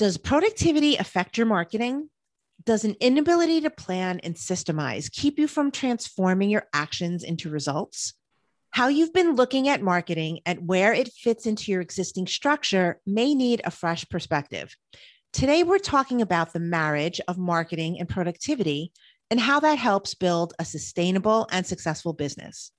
Does 0.00 0.16
productivity 0.16 0.96
affect 0.96 1.36
your 1.36 1.46
marketing? 1.46 2.08
Does 2.64 2.86
an 2.86 2.96
inability 3.00 3.60
to 3.60 3.68
plan 3.68 4.18
and 4.20 4.34
systemize 4.34 5.12
keep 5.12 5.38
you 5.38 5.46
from 5.46 5.70
transforming 5.70 6.48
your 6.48 6.64
actions 6.72 7.22
into 7.22 7.50
results? 7.50 8.14
How 8.70 8.88
you've 8.88 9.12
been 9.12 9.36
looking 9.36 9.68
at 9.68 9.82
marketing 9.82 10.40
and 10.46 10.66
where 10.66 10.94
it 10.94 11.12
fits 11.12 11.44
into 11.44 11.70
your 11.70 11.82
existing 11.82 12.28
structure 12.28 12.98
may 13.04 13.34
need 13.34 13.60
a 13.62 13.70
fresh 13.70 14.08
perspective. 14.08 14.74
Today, 15.34 15.64
we're 15.64 15.78
talking 15.78 16.22
about 16.22 16.54
the 16.54 16.60
marriage 16.60 17.20
of 17.28 17.36
marketing 17.36 18.00
and 18.00 18.08
productivity 18.08 18.92
and 19.30 19.38
how 19.38 19.60
that 19.60 19.76
helps 19.76 20.14
build 20.14 20.54
a 20.58 20.64
sustainable 20.64 21.46
and 21.52 21.66
successful 21.66 22.14
business. 22.14 22.72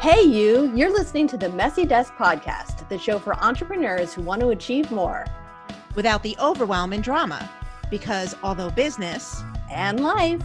Hey, 0.00 0.22
you, 0.22 0.72
you're 0.74 0.90
listening 0.90 1.28
to 1.28 1.36
the 1.36 1.50
Messy 1.50 1.84
Desk 1.84 2.14
Podcast, 2.14 2.88
the 2.88 2.96
show 2.96 3.18
for 3.18 3.36
entrepreneurs 3.36 4.14
who 4.14 4.22
want 4.22 4.40
to 4.40 4.48
achieve 4.48 4.90
more 4.90 5.26
without 5.94 6.22
the 6.22 6.34
overwhelm 6.40 6.94
and 6.94 7.04
drama. 7.04 7.50
Because 7.90 8.34
although 8.42 8.70
business 8.70 9.42
and 9.70 10.00
life 10.00 10.40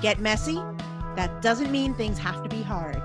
get 0.00 0.20
messy, 0.20 0.62
that 1.16 1.42
doesn't 1.42 1.72
mean 1.72 1.92
things 1.92 2.18
have 2.18 2.40
to 2.44 2.48
be 2.48 2.62
hard. 2.62 3.02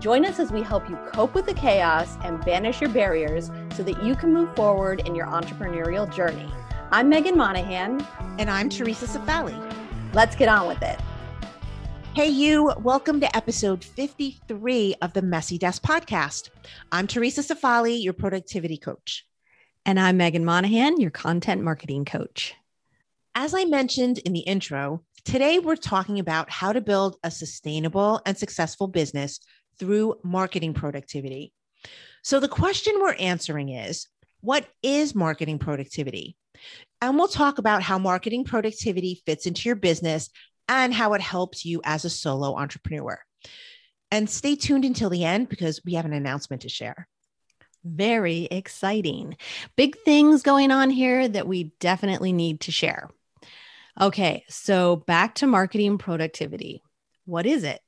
Join 0.00 0.26
us 0.26 0.38
as 0.38 0.52
we 0.52 0.60
help 0.60 0.86
you 0.86 0.96
cope 1.14 1.34
with 1.34 1.46
the 1.46 1.54
chaos 1.54 2.18
and 2.22 2.44
banish 2.44 2.82
your 2.82 2.90
barriers 2.90 3.50
so 3.74 3.82
that 3.84 4.02
you 4.02 4.16
can 4.16 4.34
move 4.34 4.54
forward 4.54 5.00
in 5.08 5.14
your 5.14 5.28
entrepreneurial 5.28 6.14
journey. 6.14 6.52
I'm 6.90 7.10
Meghan 7.10 7.36
Monaghan. 7.36 8.06
And 8.38 8.50
I'm 8.50 8.68
Theresa 8.68 9.06
Cifali. 9.06 9.56
Let's 10.12 10.36
get 10.36 10.50
on 10.50 10.68
with 10.68 10.82
it. 10.82 11.00
Hey, 12.16 12.28
you, 12.28 12.72
welcome 12.78 13.20
to 13.20 13.36
episode 13.36 13.84
53 13.84 14.94
of 15.02 15.12
the 15.12 15.20
Messy 15.20 15.58
Desk 15.58 15.82
podcast. 15.82 16.48
I'm 16.90 17.06
Theresa 17.06 17.42
Cifali, 17.42 18.02
your 18.02 18.14
productivity 18.14 18.78
coach. 18.78 19.26
And 19.84 20.00
I'm 20.00 20.18
Meghan 20.18 20.42
Monaghan, 20.42 20.98
your 20.98 21.10
content 21.10 21.62
marketing 21.62 22.06
coach. 22.06 22.54
As 23.34 23.52
I 23.52 23.66
mentioned 23.66 24.16
in 24.20 24.32
the 24.32 24.40
intro, 24.40 25.04
today 25.26 25.58
we're 25.58 25.76
talking 25.76 26.18
about 26.18 26.48
how 26.48 26.72
to 26.72 26.80
build 26.80 27.16
a 27.22 27.30
sustainable 27.30 28.22
and 28.24 28.34
successful 28.34 28.88
business 28.88 29.38
through 29.78 30.14
marketing 30.24 30.72
productivity. 30.72 31.52
So, 32.22 32.40
the 32.40 32.48
question 32.48 32.94
we're 32.98 33.12
answering 33.16 33.68
is 33.68 34.06
what 34.40 34.66
is 34.82 35.14
marketing 35.14 35.58
productivity? 35.58 36.34
And 37.02 37.18
we'll 37.18 37.28
talk 37.28 37.58
about 37.58 37.82
how 37.82 37.98
marketing 37.98 38.44
productivity 38.44 39.22
fits 39.26 39.44
into 39.44 39.68
your 39.68 39.76
business 39.76 40.30
and 40.68 40.92
how 40.92 41.14
it 41.14 41.20
helps 41.20 41.64
you 41.64 41.80
as 41.84 42.04
a 42.04 42.10
solo 42.10 42.56
entrepreneur. 42.56 43.18
And 44.10 44.30
stay 44.30 44.56
tuned 44.56 44.84
until 44.84 45.10
the 45.10 45.24
end 45.24 45.48
because 45.48 45.84
we 45.84 45.94
have 45.94 46.04
an 46.04 46.12
announcement 46.12 46.62
to 46.62 46.68
share. 46.68 47.08
Very 47.84 48.44
exciting. 48.50 49.36
Big 49.76 49.96
things 49.98 50.42
going 50.42 50.70
on 50.70 50.90
here 50.90 51.26
that 51.28 51.46
we 51.46 51.72
definitely 51.80 52.32
need 52.32 52.60
to 52.62 52.72
share. 52.72 53.08
Okay, 54.00 54.44
so 54.48 54.96
back 54.96 55.36
to 55.36 55.46
marketing 55.46 55.98
productivity. 55.98 56.82
What 57.24 57.46
is 57.46 57.64
it? 57.64 57.80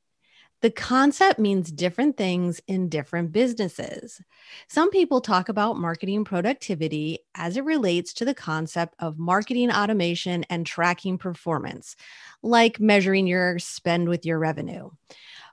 The 0.61 0.71
concept 0.71 1.39
means 1.39 1.71
different 1.71 2.17
things 2.17 2.61
in 2.67 2.89
different 2.89 3.31
businesses. 3.31 4.21
Some 4.67 4.91
people 4.91 5.21
talk 5.21 5.49
about 5.49 5.77
marketing 5.79 6.25
productivity 6.25 7.21
as 7.37 7.57
it 7.57 7.65
relates 7.65 8.13
to 8.15 8.25
the 8.25 8.35
concept 8.35 8.97
of 8.99 9.19
marketing 9.19 9.71
automation 9.71 10.45
and 10.51 10.67
tracking 10.67 11.17
performance, 11.17 11.95
like 12.43 12.81
measuring 12.81 13.29
your 13.29 13.61
spend 13.61 14.09
with 14.09 14.27
your 14.27 14.41
revenue. 14.41 14.91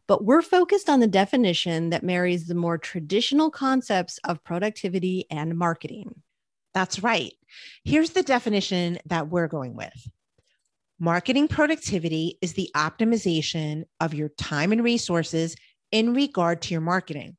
But 0.07 0.25
we're 0.25 0.41
focused 0.41 0.89
on 0.89 0.99
the 0.99 1.07
definition 1.07 1.91
that 1.91 2.03
marries 2.03 2.47
the 2.47 2.55
more 2.55 2.79
traditional 2.79 3.51
concepts 3.51 4.19
of 4.23 4.43
productivity 4.43 5.25
and 5.29 5.55
marketing. 5.57 6.21
That's 6.73 7.01
right. 7.01 7.33
Here's 7.83 8.11
the 8.11 8.23
definition 8.23 8.97
that 9.05 9.29
we're 9.29 9.47
going 9.47 9.75
with 9.75 10.09
Marketing 10.99 11.49
productivity 11.49 12.37
is 12.41 12.53
the 12.53 12.71
optimization 12.73 13.83
of 13.99 14.13
your 14.13 14.29
time 14.29 14.71
and 14.71 14.81
resources 14.81 15.57
in 15.91 16.13
regard 16.13 16.61
to 16.61 16.73
your 16.73 16.79
marketing. 16.79 17.35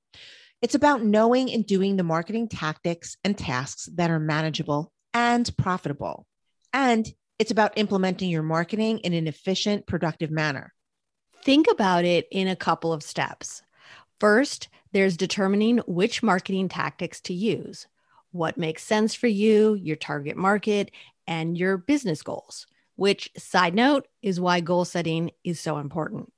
It's 0.61 0.75
about 0.75 1.03
knowing 1.03 1.51
and 1.51 1.65
doing 1.65 1.97
the 1.97 2.03
marketing 2.03 2.51
tactics 2.51 3.17
and 3.25 3.37
tasks 3.37 3.89
that 3.95 4.11
are 4.11 4.19
manageable 4.19 4.93
and 5.15 5.51
profitable. 5.57 6.27
And 6.75 7.11
it's 7.39 7.51
about 7.51 7.79
implementing 7.79 8.29
your 8.29 8.43
marketing 8.43 8.99
in 8.99 9.15
an 9.15 9.27
efficient, 9.27 9.87
productive 9.87 10.31
manner. 10.31 10.75
Think 11.43 11.67
about 11.71 12.05
it 12.05 12.29
in 12.31 12.49
a 12.49 12.57
couple 12.57 12.93
of 12.93 13.03
steps. 13.03 13.63
First, 14.21 14.69
there's 14.93 15.17
determining 15.17 15.79
which 15.87 16.23
marketing 16.23 16.69
tactics 16.69 17.23
to 17.23 17.33
use, 17.33 17.87
what 18.33 18.59
makes 18.59 18.83
sense 18.83 19.15
for 19.15 19.29
you, 19.29 19.73
your 19.73 19.97
target 19.97 20.37
market, 20.37 20.91
and 21.27 21.57
your 21.57 21.79
business 21.79 22.23
goals 22.23 22.67
which, 22.97 23.31
side 23.37 23.75
note, 23.75 24.09
is 24.23 24.41
why 24.41 24.61
goal 24.61 24.85
setting 24.85 25.31
is 25.45 25.61
so 25.61 25.79
important. 25.79 26.33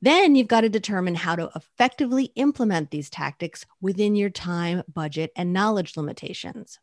Then 0.00 0.34
you've 0.34 0.48
got 0.48 0.62
to 0.62 0.68
determine 0.68 1.14
how 1.14 1.36
to 1.36 1.50
effectively 1.54 2.32
implement 2.34 2.90
these 2.90 3.08
tactics 3.08 3.66
within 3.80 4.16
your 4.16 4.30
time, 4.30 4.82
budget, 4.92 5.30
and 5.36 5.52
knowledge 5.52 5.96
limitations. 5.96 6.80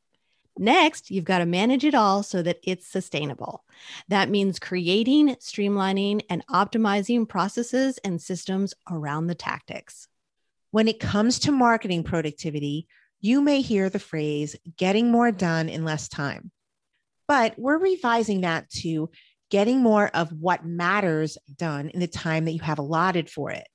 Next, 0.58 1.10
you've 1.10 1.26
got 1.26 1.40
to 1.40 1.46
manage 1.46 1.86
it 1.86 1.96
all 1.96 2.22
so 2.22 2.42
that 2.42 2.60
it's 2.64 2.86
sustainable. 2.86 3.64
That 4.10 4.30
means 4.30 4.60
creating, 4.60 5.36
streamlining, 5.36 6.22
and 6.30 6.46
optimizing 6.48 7.28
processes 7.28 7.98
and 8.04 8.22
systems 8.22 8.74
around 8.90 9.28
the 9.28 9.36
tactics. 9.36 10.08
When 10.72 10.88
it 10.88 11.00
comes 11.00 11.40
to 11.40 11.52
marketing 11.52 12.04
productivity, 12.04 12.88
you 13.22 13.42
may 13.42 13.62
hear 13.62 13.90
the 13.90 14.00
phrase 14.00 14.56
getting 14.78 15.12
more 15.12 15.32
done 15.32 15.68
in 15.68 15.84
less 15.84 16.08
time. 16.08 16.52
But 17.30 17.54
we're 17.60 17.78
revising 17.78 18.42
that 18.42 18.72
to 18.82 19.12
getting 19.52 19.82
more 19.82 20.08
of 20.08 20.34
what 20.34 20.66
matters 20.66 21.38
done 21.56 21.90
in 21.90 22.00
the 22.00 22.08
time 22.08 22.46
that 22.46 22.54
you 22.54 22.62
have 22.62 22.80
allotted 22.80 23.30
for 23.30 23.52
it. 23.52 23.68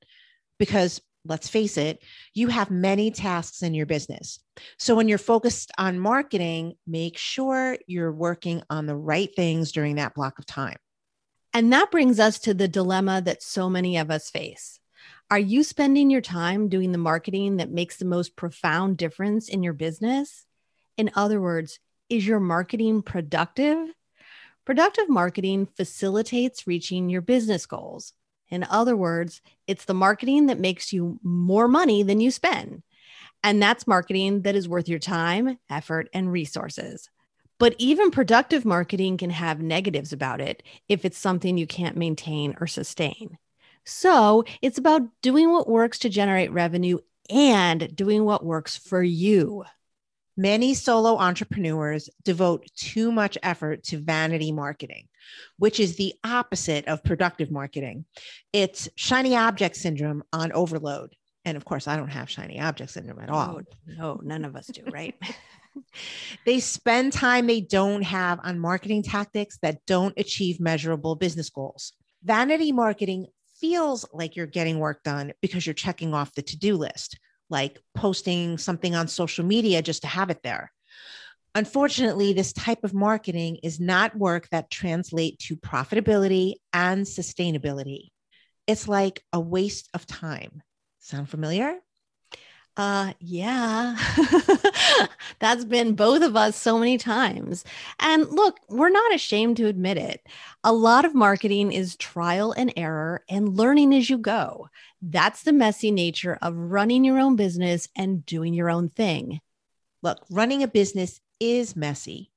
Because 0.58 1.00
let's 1.24 1.48
face 1.48 1.78
it, 1.78 2.02
you 2.34 2.48
have 2.48 2.72
many 2.72 3.12
tasks 3.12 3.62
in 3.62 3.72
your 3.72 3.86
business. 3.86 4.40
So 4.76 4.96
when 4.96 5.06
you're 5.06 5.18
focused 5.18 5.70
on 5.78 6.00
marketing, 6.00 6.74
make 6.84 7.16
sure 7.16 7.78
you're 7.86 8.12
working 8.12 8.60
on 8.68 8.86
the 8.86 8.96
right 8.96 9.30
things 9.36 9.70
during 9.70 9.96
that 9.96 10.14
block 10.14 10.40
of 10.40 10.46
time. 10.46 10.76
And 11.52 11.72
that 11.72 11.92
brings 11.92 12.18
us 12.18 12.40
to 12.40 12.54
the 12.54 12.66
dilemma 12.66 13.22
that 13.22 13.40
so 13.40 13.70
many 13.70 13.98
of 13.98 14.10
us 14.10 14.30
face. 14.30 14.80
Are 15.30 15.38
you 15.38 15.62
spending 15.62 16.10
your 16.10 16.20
time 16.20 16.68
doing 16.68 16.90
the 16.90 16.98
marketing 16.98 17.58
that 17.58 17.70
makes 17.70 17.98
the 17.98 18.04
most 18.04 18.34
profound 18.34 18.96
difference 18.96 19.48
in 19.48 19.62
your 19.62 19.74
business? 19.74 20.44
In 20.96 21.12
other 21.14 21.40
words, 21.40 21.78
is 22.08 22.26
your 22.26 22.40
marketing 22.40 23.02
productive? 23.02 23.88
Productive 24.64 25.08
marketing 25.08 25.66
facilitates 25.66 26.66
reaching 26.66 27.08
your 27.08 27.20
business 27.20 27.66
goals. 27.66 28.12
In 28.48 28.64
other 28.64 28.96
words, 28.96 29.40
it's 29.66 29.84
the 29.84 29.94
marketing 29.94 30.46
that 30.46 30.60
makes 30.60 30.92
you 30.92 31.18
more 31.22 31.68
money 31.68 32.02
than 32.02 32.20
you 32.20 32.30
spend. 32.30 32.82
And 33.42 33.62
that's 33.62 33.86
marketing 33.86 34.42
that 34.42 34.54
is 34.54 34.68
worth 34.68 34.88
your 34.88 34.98
time, 34.98 35.58
effort, 35.68 36.08
and 36.14 36.32
resources. 36.32 37.10
But 37.58 37.74
even 37.78 38.10
productive 38.10 38.64
marketing 38.64 39.18
can 39.18 39.30
have 39.30 39.60
negatives 39.60 40.12
about 40.12 40.40
it 40.40 40.62
if 40.88 41.04
it's 41.04 41.18
something 41.18 41.56
you 41.56 41.66
can't 41.66 41.96
maintain 41.96 42.56
or 42.60 42.66
sustain. 42.66 43.38
So 43.84 44.44
it's 44.62 44.78
about 44.78 45.02
doing 45.20 45.52
what 45.52 45.68
works 45.68 45.98
to 46.00 46.08
generate 46.08 46.52
revenue 46.52 46.98
and 47.30 47.94
doing 47.94 48.24
what 48.24 48.44
works 48.44 48.76
for 48.76 49.02
you. 49.02 49.64
Many 50.36 50.74
solo 50.74 51.16
entrepreneurs 51.16 52.08
devote 52.24 52.66
too 52.76 53.12
much 53.12 53.38
effort 53.42 53.84
to 53.84 53.98
vanity 53.98 54.50
marketing, 54.50 55.08
which 55.58 55.78
is 55.78 55.96
the 55.96 56.14
opposite 56.24 56.86
of 56.88 57.04
productive 57.04 57.50
marketing. 57.50 58.04
It's 58.52 58.88
shiny 58.96 59.36
object 59.36 59.76
syndrome 59.76 60.24
on 60.32 60.50
overload. 60.52 61.14
And 61.44 61.56
of 61.56 61.64
course, 61.64 61.86
I 61.86 61.96
don't 61.96 62.08
have 62.08 62.30
shiny 62.30 62.60
object 62.60 62.90
syndrome 62.92 63.20
at 63.20 63.30
all. 63.30 63.60
No, 63.86 63.96
no 63.96 64.20
none 64.22 64.44
of 64.44 64.56
us 64.56 64.66
do, 64.66 64.82
right? 64.90 65.14
they 66.46 66.58
spend 66.58 67.12
time 67.12 67.46
they 67.46 67.60
don't 67.60 68.02
have 68.02 68.40
on 68.42 68.58
marketing 68.58 69.02
tactics 69.02 69.58
that 69.62 69.84
don't 69.86 70.14
achieve 70.16 70.58
measurable 70.58 71.14
business 71.14 71.50
goals. 71.50 71.92
Vanity 72.24 72.72
marketing 72.72 73.26
feels 73.60 74.04
like 74.12 74.34
you're 74.34 74.46
getting 74.46 74.78
work 74.78 75.02
done 75.04 75.32
because 75.40 75.66
you're 75.66 75.74
checking 75.74 76.12
off 76.12 76.34
the 76.34 76.42
to 76.42 76.56
do 76.56 76.76
list 76.76 77.18
like 77.54 77.80
posting 77.94 78.58
something 78.58 78.96
on 78.96 79.06
social 79.08 79.44
media 79.46 79.80
just 79.80 80.02
to 80.02 80.08
have 80.08 80.28
it 80.28 80.42
there. 80.42 80.72
Unfortunately, 81.54 82.32
this 82.32 82.52
type 82.52 82.82
of 82.82 82.92
marketing 82.92 83.60
is 83.62 83.78
not 83.78 84.18
work 84.18 84.48
that 84.50 84.72
translate 84.72 85.38
to 85.38 85.56
profitability 85.56 86.54
and 86.72 87.06
sustainability. 87.06 88.08
It's 88.66 88.88
like 88.88 89.22
a 89.32 89.38
waste 89.38 89.88
of 89.94 90.04
time. 90.04 90.62
Sound 90.98 91.28
familiar? 91.28 91.78
Uh, 92.76 93.12
yeah. 93.20 93.96
That's 95.38 95.64
been 95.64 95.94
both 95.94 96.22
of 96.22 96.34
us 96.34 96.56
so 96.56 96.78
many 96.78 96.98
times. 96.98 97.64
And 98.00 98.28
look, 98.28 98.58
we're 98.68 98.90
not 98.90 99.14
ashamed 99.14 99.58
to 99.58 99.68
admit 99.68 99.96
it. 99.96 100.26
A 100.64 100.72
lot 100.72 101.04
of 101.04 101.14
marketing 101.14 101.72
is 101.72 101.96
trial 101.96 102.50
and 102.52 102.72
error 102.76 103.22
and 103.28 103.56
learning 103.56 103.94
as 103.94 104.10
you 104.10 104.18
go. 104.18 104.68
That's 105.00 105.42
the 105.42 105.52
messy 105.52 105.92
nature 105.92 106.36
of 106.42 106.56
running 106.56 107.04
your 107.04 107.20
own 107.20 107.36
business 107.36 107.88
and 107.96 108.26
doing 108.26 108.54
your 108.54 108.70
own 108.70 108.88
thing. 108.88 109.40
Look, 110.02 110.18
running 110.28 110.64
a 110.64 110.68
business 110.68 111.20
is 111.38 111.76
messy, 111.76 112.32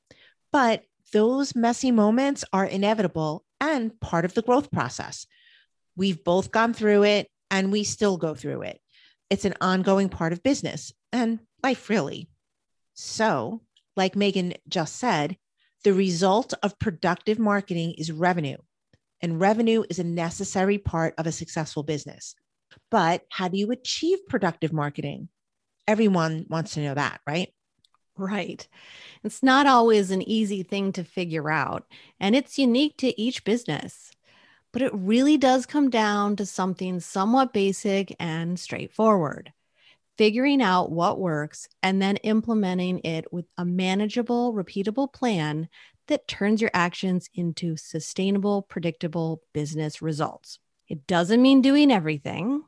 but 0.52 0.84
those 1.14 1.56
messy 1.56 1.92
moments 1.92 2.44
are 2.54 2.66
inevitable 2.66 3.44
and 3.60 4.00
part 4.00 4.24
of 4.24 4.36
the 4.36 4.44
growth 4.44 4.70
process. 4.72 5.26
We've 5.96 6.24
both 6.24 6.52
gone 6.52 6.74
through 6.74 7.04
it 7.04 7.28
and 7.50 7.72
we 7.72 7.84
still 7.84 8.18
go 8.18 8.36
through 8.36 8.64
it. 8.64 8.82
It's 9.30 9.46
an 9.46 9.56
ongoing 9.60 10.10
part 10.10 10.34
of 10.34 10.44
business 10.44 10.94
and 11.12 11.40
life, 11.64 11.90
really. 11.90 12.30
So, 12.94 13.62
like 13.96 14.16
Meghan 14.16 14.56
just 14.68 14.96
said, 14.96 15.38
the 15.84 15.94
result 15.94 16.54
of 16.64 16.80
productive 16.80 17.40
marketing 17.40 17.96
is 17.98 18.12
revenue, 18.12 18.58
and 19.22 19.40
revenue 19.40 19.84
is 19.90 20.00
a 20.00 20.04
necessary 20.04 20.78
part 20.78 21.14
of 21.18 21.28
a 21.28 21.32
successful 21.32 21.84
business. 21.84 22.36
But 22.90 23.24
how 23.30 23.48
do 23.48 23.58
you 23.58 23.72
achieve 23.72 24.20
productive 24.28 24.74
marketing? 24.74 25.30
Everyone 25.88 26.46
wants 26.50 26.74
to 26.74 26.82
know 26.82 26.94
that, 26.94 27.22
right? 27.28 27.54
Right. 28.18 28.68
It's 29.24 29.44
not 29.44 29.68
always 29.68 30.10
an 30.10 30.28
easy 30.28 30.64
thing 30.64 30.92
to 30.94 31.04
figure 31.04 31.50
out, 31.52 31.86
and 32.20 32.36
it's 32.36 32.58
unique 32.58 32.98
to 32.98 33.20
each 33.22 33.44
business. 33.44 34.12
But 34.74 34.82
it 34.82 34.94
really 34.94 35.38
does 35.38 35.66
come 35.66 35.90
down 35.90 36.36
to 36.36 36.46
something 36.46 37.00
somewhat 37.00 37.54
basic 37.54 38.16
and 38.20 38.60
straightforward 38.60 39.54
figuring 40.18 40.62
out 40.62 40.92
what 40.92 41.20
works 41.20 41.70
and 41.84 42.02
then 42.02 42.18
implementing 42.18 43.00
it 43.00 43.32
with 43.32 43.46
a 43.58 43.64
manageable, 43.64 44.54
repeatable 44.54 45.12
plan 45.12 45.70
that 46.08 46.28
turns 46.28 46.62
your 46.62 46.72
actions 46.74 47.30
into 47.36 47.78
sustainable, 47.78 48.64
predictable 48.64 49.42
business 49.54 50.02
results. 50.02 50.60
It 50.88 51.06
doesn't 51.06 51.42
mean 51.42 51.62
doing 51.62 51.92
everything, 51.92 52.64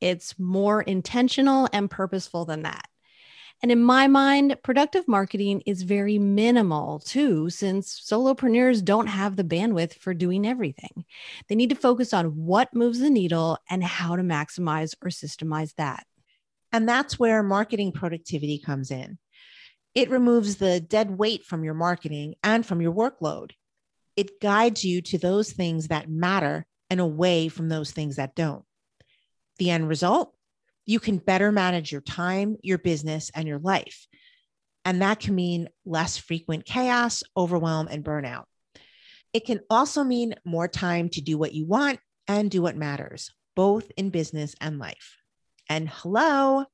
it's 0.00 0.38
more 0.38 0.82
intentional 0.82 1.68
and 1.72 1.88
purposeful 1.88 2.44
than 2.44 2.62
that. 2.62 2.88
And 3.62 3.70
in 3.70 3.80
my 3.80 4.08
mind, 4.08 4.56
productive 4.64 5.06
marketing 5.06 5.62
is 5.66 5.82
very 5.82 6.18
minimal 6.18 6.98
too, 6.98 7.48
since 7.48 8.00
solopreneurs 8.00 8.84
don't 8.84 9.06
have 9.06 9.36
the 9.36 9.44
bandwidth 9.44 9.94
for 9.94 10.14
doing 10.14 10.44
everything. 10.44 11.04
They 11.48 11.54
need 11.54 11.70
to 11.70 11.76
focus 11.76 12.12
on 12.12 12.26
what 12.44 12.74
moves 12.74 12.98
the 12.98 13.08
needle 13.08 13.58
and 13.70 13.84
how 13.84 14.16
to 14.16 14.22
maximize 14.22 14.94
or 15.00 15.10
systemize 15.10 15.74
that. 15.76 16.04
And 16.72 16.88
that's 16.88 17.20
where 17.20 17.42
marketing 17.44 17.92
productivity 17.92 18.58
comes 18.58 18.90
in. 18.90 19.18
It 19.94 20.10
removes 20.10 20.56
the 20.56 20.80
dead 20.80 21.16
weight 21.16 21.44
from 21.44 21.62
your 21.62 21.74
marketing 21.74 22.34
and 22.42 22.66
from 22.66 22.80
your 22.80 22.92
workload. 22.92 23.52
It 24.16 24.40
guides 24.40 24.84
you 24.84 25.02
to 25.02 25.18
those 25.18 25.52
things 25.52 25.88
that 25.88 26.10
matter 26.10 26.66
and 26.90 26.98
away 26.98 27.48
from 27.48 27.68
those 27.68 27.92
things 27.92 28.16
that 28.16 28.34
don't. 28.34 28.64
The 29.58 29.70
end 29.70 29.88
result 29.88 30.34
you 30.86 31.00
can 31.00 31.18
better 31.18 31.52
manage 31.52 31.92
your 31.92 32.00
time, 32.00 32.56
your 32.62 32.78
business, 32.78 33.30
and 33.34 33.46
your 33.46 33.58
life. 33.58 34.06
And 34.84 35.02
that 35.02 35.20
can 35.20 35.34
mean 35.34 35.68
less 35.84 36.18
frequent 36.18 36.64
chaos, 36.64 37.22
overwhelm, 37.36 37.88
and 37.88 38.04
burnout. 38.04 38.44
It 39.32 39.46
can 39.46 39.60
also 39.70 40.04
mean 40.04 40.34
more 40.44 40.68
time 40.68 41.08
to 41.10 41.20
do 41.20 41.38
what 41.38 41.54
you 41.54 41.66
want 41.66 42.00
and 42.28 42.50
do 42.50 42.62
what 42.62 42.76
matters, 42.76 43.30
both 43.54 43.90
in 43.96 44.10
business 44.10 44.54
and 44.60 44.78
life. 44.78 45.16
And 45.68 45.88
hello, 45.88 46.64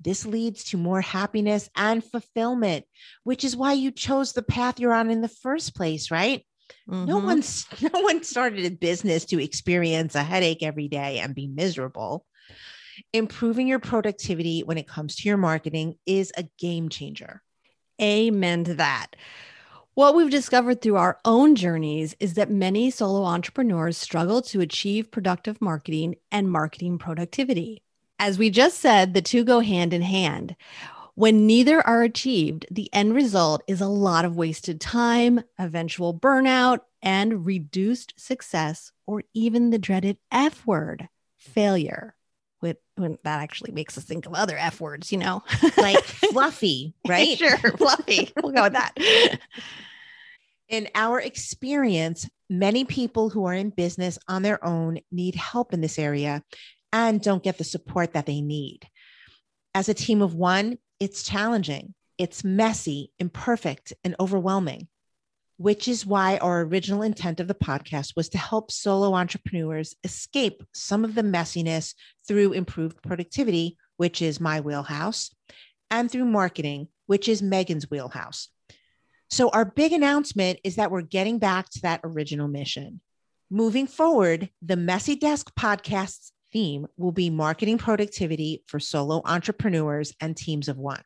this 0.00 0.24
leads 0.24 0.64
to 0.64 0.78
more 0.78 1.02
happiness 1.02 1.68
and 1.76 2.02
fulfillment, 2.02 2.86
which 3.24 3.44
is 3.44 3.56
why 3.56 3.74
you 3.74 3.90
chose 3.90 4.32
the 4.32 4.42
path 4.42 4.80
you're 4.80 4.94
on 4.94 5.10
in 5.10 5.20
the 5.20 5.28
first 5.28 5.76
place, 5.76 6.10
right? 6.10 6.44
Mm-hmm. 6.88 7.04
No 7.06 7.18
one's 7.18 7.66
no 7.92 8.00
one 8.00 8.22
started 8.22 8.64
a 8.64 8.70
business 8.70 9.26
to 9.26 9.42
experience 9.42 10.14
a 10.14 10.22
headache 10.22 10.62
every 10.62 10.88
day 10.88 11.18
and 11.18 11.34
be 11.34 11.48
miserable. 11.48 12.24
Improving 13.12 13.66
your 13.66 13.78
productivity 13.78 14.62
when 14.62 14.78
it 14.78 14.88
comes 14.88 15.16
to 15.16 15.28
your 15.28 15.36
marketing 15.36 15.96
is 16.06 16.32
a 16.36 16.48
game 16.58 16.88
changer. 16.88 17.42
Amen 18.00 18.64
to 18.64 18.74
that. 18.74 19.16
What 19.94 20.14
we've 20.14 20.30
discovered 20.30 20.80
through 20.80 20.96
our 20.96 21.18
own 21.24 21.56
journeys 21.56 22.14
is 22.20 22.34
that 22.34 22.50
many 22.50 22.90
solo 22.90 23.24
entrepreneurs 23.24 23.96
struggle 23.96 24.40
to 24.42 24.60
achieve 24.60 25.10
productive 25.10 25.60
marketing 25.60 26.14
and 26.30 26.50
marketing 26.50 26.98
productivity. 26.98 27.82
As 28.18 28.38
we 28.38 28.50
just 28.50 28.78
said, 28.78 29.12
the 29.12 29.22
two 29.22 29.44
go 29.44 29.60
hand 29.60 29.92
in 29.92 30.02
hand. 30.02 30.56
When 31.16 31.46
neither 31.46 31.86
are 31.86 32.02
achieved, 32.02 32.66
the 32.70 32.88
end 32.94 33.14
result 33.14 33.62
is 33.66 33.80
a 33.80 33.88
lot 33.88 34.24
of 34.24 34.36
wasted 34.36 34.80
time, 34.80 35.42
eventual 35.58 36.14
burnout, 36.14 36.80
and 37.02 37.44
reduced 37.44 38.14
success, 38.16 38.92
or 39.06 39.24
even 39.34 39.70
the 39.70 39.78
dreaded 39.78 40.18
F 40.30 40.66
word 40.66 41.08
failure 41.36 42.14
when, 42.60 42.76
when 42.96 43.18
that 43.24 43.40
actually 43.40 43.72
makes 43.72 43.98
us 43.98 44.04
think 44.04 44.26
of 44.26 44.34
other 44.34 44.56
F 44.56 44.80
words, 44.80 45.10
you 45.10 45.18
know, 45.18 45.42
like 45.76 46.02
fluffy, 46.04 46.94
right? 47.06 47.36
sure, 47.36 47.56
fluffy. 47.56 48.32
we'll 48.42 48.52
go 48.52 48.64
with 48.64 48.74
that. 48.74 48.94
In 50.68 50.88
our 50.94 51.20
experience, 51.20 52.28
many 52.48 52.84
people 52.84 53.28
who 53.28 53.44
are 53.46 53.54
in 53.54 53.70
business 53.70 54.18
on 54.28 54.42
their 54.42 54.64
own 54.64 55.00
need 55.10 55.34
help 55.34 55.72
in 55.72 55.80
this 55.80 55.98
area 55.98 56.42
and 56.92 57.20
don't 57.20 57.42
get 57.42 57.58
the 57.58 57.64
support 57.64 58.12
that 58.12 58.26
they 58.26 58.40
need. 58.40 58.88
As 59.74 59.88
a 59.88 59.94
team 59.94 60.22
of 60.22 60.34
one, 60.34 60.78
it's 60.98 61.22
challenging, 61.22 61.94
it's 62.18 62.44
messy, 62.44 63.12
imperfect, 63.18 63.92
and 64.04 64.14
overwhelming 64.20 64.88
which 65.60 65.88
is 65.88 66.06
why 66.06 66.38
our 66.38 66.62
original 66.62 67.02
intent 67.02 67.38
of 67.38 67.46
the 67.46 67.54
podcast 67.54 68.16
was 68.16 68.30
to 68.30 68.38
help 68.38 68.72
solo 68.72 69.12
entrepreneurs 69.12 69.94
escape 70.04 70.62
some 70.72 71.04
of 71.04 71.14
the 71.14 71.20
messiness 71.20 71.92
through 72.26 72.54
improved 72.54 73.02
productivity, 73.02 73.76
which 73.98 74.22
is 74.22 74.40
my 74.40 74.58
wheelhouse, 74.60 75.34
and 75.90 76.10
through 76.10 76.24
marketing, 76.24 76.88
which 77.08 77.28
is 77.28 77.42
Meghan's 77.42 77.90
wheelhouse. 77.90 78.48
So, 79.28 79.50
our 79.50 79.66
big 79.66 79.92
announcement 79.92 80.60
is 80.64 80.76
that 80.76 80.90
we're 80.90 81.02
getting 81.02 81.38
back 81.38 81.68
to 81.72 81.82
that 81.82 82.00
original 82.04 82.48
mission. 82.48 83.02
Moving 83.50 83.86
forward, 83.86 84.48
the 84.62 84.76
Messy 84.76 85.14
Desk 85.14 85.54
podcast's 85.56 86.32
theme 86.54 86.86
will 86.96 87.12
be 87.12 87.28
marketing 87.28 87.76
productivity 87.76 88.64
for 88.66 88.80
solo 88.80 89.20
entrepreneurs 89.26 90.14
and 90.22 90.34
teams 90.34 90.68
of 90.68 90.78
one. 90.78 91.02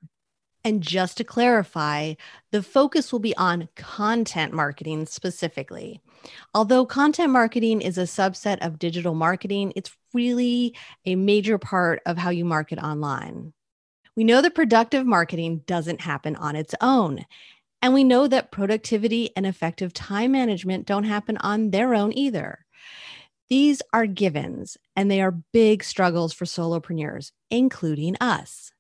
And 0.65 0.83
just 0.83 1.19
to 1.19 1.25
clarify, 1.25 2.15
the 2.51 2.63
focus 2.63 3.13
will 3.13 3.21
be 3.21 3.37
on 3.37 3.69
content 3.77 4.55
marketing 4.55 5.05
specifically. 5.05 6.01
Although 6.55 6.87
content 6.87 7.33
marketing 7.33 7.83
is 7.83 7.99
a 7.99 8.03
subset 8.03 8.65
of 8.65 8.79
digital 8.79 9.15
marketing, 9.15 9.75
it's 9.77 9.95
really 10.15 10.75
a 11.05 11.17
major 11.17 11.59
part 11.59 12.01
of 12.07 12.17
how 12.17 12.31
you 12.31 12.47
market 12.47 12.79
online. 12.79 13.53
We 14.17 14.25
know 14.25 14.41
that 14.41 14.55
productive 14.55 15.05
marketing 15.05 15.63
doesn't 15.67 16.01
happen 16.01 16.35
on 16.37 16.57
its 16.57 16.75
own. 16.81 17.27
And 17.83 17.93
we 17.93 18.05
know 18.05 18.27
that 18.27 18.51
productivity 18.51 19.37
and 19.37 19.45
effective 19.45 19.93
time 19.93 20.33
management 20.33 20.87
don't 20.87 21.05
happen 21.05 21.37
on 21.39 21.71
their 21.71 21.95
own 21.95 22.17
either. 22.17 22.65
These 23.51 23.83
are 23.93 24.07
givens, 24.07 24.79
and 24.97 25.11
they 25.11 25.21
are 25.21 25.43
big 25.53 25.85
struggles 25.85 26.33
for 26.33 26.47
solopreneurs, 26.47 27.33
including 27.51 28.17
us. 28.23 28.73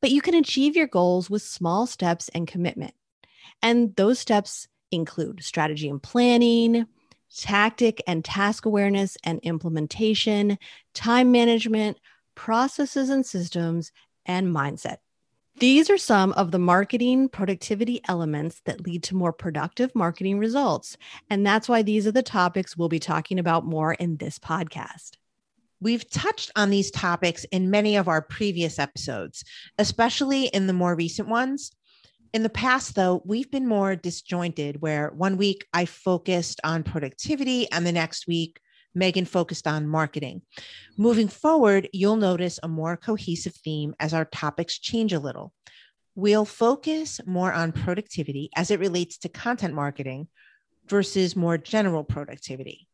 But 0.00 0.10
you 0.10 0.20
can 0.20 0.34
achieve 0.34 0.76
your 0.76 0.86
goals 0.86 1.28
with 1.30 1.42
small 1.42 1.86
steps 1.86 2.28
and 2.30 2.46
commitment. 2.46 2.94
And 3.62 3.94
those 3.96 4.18
steps 4.18 4.68
include 4.90 5.42
strategy 5.42 5.88
and 5.88 6.02
planning, 6.02 6.86
tactic 7.36 8.02
and 8.06 8.24
task 8.24 8.66
awareness 8.66 9.16
and 9.24 9.38
implementation, 9.42 10.58
time 10.94 11.30
management, 11.30 11.98
processes 12.34 13.10
and 13.10 13.24
systems, 13.24 13.92
and 14.26 14.48
mindset. 14.48 14.96
These 15.58 15.90
are 15.90 15.98
some 15.98 16.32
of 16.32 16.52
the 16.52 16.58
marketing 16.58 17.28
productivity 17.28 18.00
elements 18.08 18.62
that 18.64 18.80
lead 18.86 19.02
to 19.04 19.16
more 19.16 19.32
productive 19.32 19.94
marketing 19.94 20.38
results. 20.38 20.96
And 21.28 21.44
that's 21.44 21.68
why 21.68 21.82
these 21.82 22.06
are 22.06 22.12
the 22.12 22.22
topics 22.22 22.76
we'll 22.76 22.88
be 22.88 22.98
talking 22.98 23.38
about 23.38 23.66
more 23.66 23.92
in 23.94 24.16
this 24.16 24.38
podcast. 24.38 25.16
We've 25.80 26.08
touched 26.10 26.50
on 26.56 26.70
these 26.70 26.90
topics 26.90 27.44
in 27.44 27.70
many 27.70 27.96
of 27.96 28.08
our 28.08 28.20
previous 28.20 28.78
episodes, 28.78 29.44
especially 29.78 30.46
in 30.46 30.66
the 30.66 30.72
more 30.72 30.94
recent 30.94 31.28
ones. 31.28 31.72
In 32.32 32.42
the 32.42 32.48
past, 32.48 32.94
though, 32.94 33.22
we've 33.24 33.50
been 33.50 33.66
more 33.66 33.96
disjointed, 33.96 34.80
where 34.80 35.10
one 35.10 35.36
week 35.36 35.66
I 35.72 35.86
focused 35.86 36.60
on 36.62 36.82
productivity 36.82 37.70
and 37.72 37.86
the 37.86 37.92
next 37.92 38.26
week 38.26 38.60
Meghan 38.96 39.26
focused 39.26 39.66
on 39.66 39.88
marketing. 39.88 40.42
Moving 40.96 41.28
forward, 41.28 41.88
you'll 41.92 42.16
notice 42.16 42.60
a 42.62 42.68
more 42.68 42.96
cohesive 42.96 43.54
theme 43.54 43.94
as 43.98 44.12
our 44.12 44.24
topics 44.24 44.78
change 44.78 45.12
a 45.12 45.18
little. 45.18 45.52
We'll 46.14 46.44
focus 46.44 47.20
more 47.24 47.52
on 47.52 47.72
productivity 47.72 48.50
as 48.54 48.70
it 48.70 48.80
relates 48.80 49.16
to 49.18 49.28
content 49.28 49.74
marketing 49.74 50.28
versus 50.86 51.36
more 51.36 51.56
general 51.56 52.04
productivity. 52.04 52.88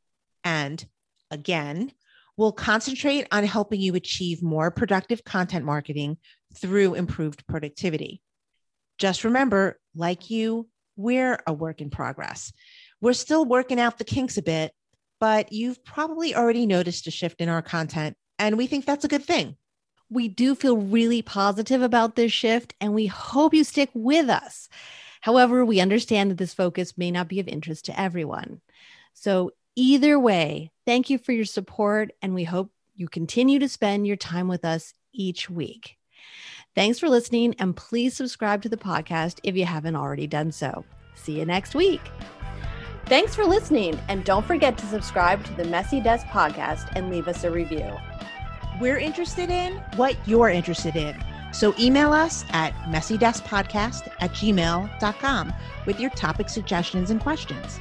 And 0.45 0.87
again, 1.31 1.93
will 2.37 2.53
concentrate 2.53 3.27
on 3.33 3.45
helping 3.45 3.81
you 3.81 3.95
achieve 3.95 4.43
more 4.43 4.71
productive 4.71 5.25
content 5.25 5.65
marketing 5.65 6.19
through 6.55 6.95
improved 6.95 7.47
productivity. 7.47 8.21
Just 8.99 9.25
remember, 9.25 9.79
like 9.95 10.31
you, 10.31 10.69
we're 10.97 11.39
a 11.47 11.53
work 11.53 11.81
in 11.81 11.91
progress. 11.91 12.53
We're 13.01 13.13
still 13.13 13.45
working 13.45 13.79
out 13.79 13.99
the 13.99 14.05
kinks 14.05 14.39
a 14.39 14.43
bit, 14.43 14.73
but 15.21 15.53
you've 15.53 15.85
probably 15.85 16.35
already 16.35 16.67
noticed 16.67 17.07
a 17.07 17.11
shift 17.11 17.41
in 17.41 17.49
our 17.49 17.63
content, 17.63 18.17
and 18.39 18.57
we 18.57 18.67
think 18.67 18.85
that's 18.85 19.05
a 19.05 19.09
good 19.09 19.25
thing. 19.25 19.57
We 20.09 20.29
do 20.29 20.55
feel 20.55 20.77
really 20.77 21.21
positive 21.23 21.83
about 21.83 22.15
this 22.15 22.33
shift 22.33 22.75
and 22.81 22.95
we 22.95 23.07
hope 23.07 23.53
you 23.53 23.65
stick 23.65 23.91
with 23.93 24.29
us. 24.29 24.69
However, 25.21 25.65
we 25.65 25.81
understand 25.81 26.31
that 26.31 26.39
this 26.39 26.55
focus 26.55 26.97
may 26.97 27.11
not 27.11 27.27
be 27.27 27.41
of 27.41 27.49
interest 27.49 27.87
to 27.87 28.01
everyone. 28.01 28.61
So, 29.15 29.51
either 29.75 30.17
way, 30.19 30.71
thank 30.87 31.11
you 31.11 31.19
for 31.19 31.33
your 31.33 31.45
support 31.45 32.13
and 32.23 32.35
we 32.35 32.45
hope 32.45 32.71
you 32.95 33.09
continue 33.09 33.59
to 33.59 33.69
spend 33.69 34.07
your 34.07 34.17
time 34.17 34.49
with 34.49 34.65
us 34.65 34.95
each 35.13 35.51
week. 35.51 35.97
Thanks 36.75 36.99
for 36.99 37.09
listening 37.09 37.55
and 37.59 37.77
please 37.77 38.17
subscribe 38.17 38.63
to 38.63 38.69
the 38.69 38.77
podcast 38.77 39.41
if 39.43 39.57
you 39.57 39.67
haven't 39.67 39.97
already 39.97 40.27
done 40.27 40.53
so. 40.53 40.85
See 41.15 41.39
you 41.39 41.45
next 41.45 41.75
week. 41.75 42.01
Thanks 43.07 43.37
for 43.37 43.45
listening, 43.45 43.97
and 44.09 44.25
don't 44.25 44.45
forget 44.45 44.77
to 44.79 44.87
subscribe 44.87 45.45
to 45.45 45.55
the 45.55 45.65
Messy 45.65 46.01
Desk 46.01 46.27
podcast 46.27 46.91
and 46.97 47.09
leave 47.09 47.29
us 47.29 47.45
a 47.45 47.51
review. 47.53 47.89
We're 48.81 48.99
interested 48.99 49.49
in 49.49 49.75
what 49.95 50.17
you're 50.27 50.49
interested 50.49 50.97
in. 50.97 51.17
So 51.53 51.73
email 51.79 52.13
us 52.13 52.45
at 52.51 52.75
messydeskpodcast 52.89 54.09
at 54.21 54.33
gmail.com 54.33 55.55
with 55.87 56.01
your 56.01 56.11
topic 56.11 56.49
suggestions 56.49 57.11
and 57.11 57.21
questions. 57.21 57.79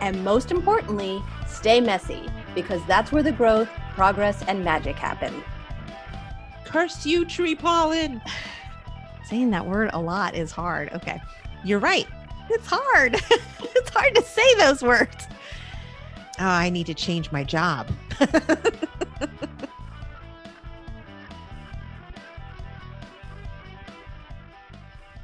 And 0.00 0.24
most 0.24 0.50
importantly, 0.50 1.22
stay 1.46 1.80
messy 1.80 2.28
because 2.54 2.80
that's 2.86 3.12
where 3.12 3.22
the 3.22 3.32
growth, 3.32 3.68
progress, 3.94 4.42
and 4.48 4.64
magic 4.64 4.96
happen. 4.96 5.44
Curse 6.64 7.04
you, 7.04 7.24
tree 7.24 7.54
pollen. 7.54 8.22
Saying 9.24 9.50
that 9.50 9.66
word 9.66 9.90
a 9.92 10.00
lot 10.00 10.34
is 10.34 10.50
hard. 10.50 10.92
Okay. 10.92 11.20
You're 11.64 11.78
right. 11.78 12.06
It's 12.48 12.66
hard. 12.66 13.14
it's 13.30 13.90
hard 13.90 14.14
to 14.14 14.22
say 14.22 14.54
those 14.56 14.82
words. 14.82 15.28
Oh, 16.40 16.46
I 16.46 16.70
need 16.70 16.86
to 16.86 16.94
change 16.94 17.30
my 17.30 17.44
job. 17.44 17.88